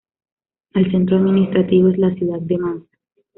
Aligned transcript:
El 0.73 0.89
centro 0.89 1.17
administrativo 1.17 1.89
es 1.89 1.99
la 1.99 2.11
ciudad 2.15 2.39
de 2.39 2.57
Mansa. 2.57 2.89